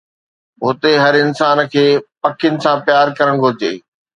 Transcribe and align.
هتي 0.63 0.93
هر 1.03 1.13
انسان 1.25 1.57
کي 1.73 1.85
پکين 2.21 2.55
سان 2.63 2.77
پيار 2.87 3.07
ڪرڻ 3.17 3.35
گهرجي. 3.45 3.73